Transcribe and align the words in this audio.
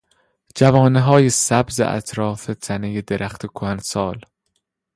جوانههای 0.55 1.29
سبز 1.29 1.79
اطراف 1.79 2.45
تنهی 2.45 3.01
درخت 3.01 3.45
کهنسال 3.45 4.21